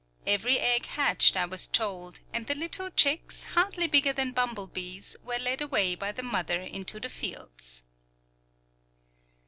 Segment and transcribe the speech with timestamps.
[0.25, 5.37] Every egg hatched, I was told, and the little chicks, hardly bigger than bumblebees, were
[5.37, 7.83] led away by the mother into the fields.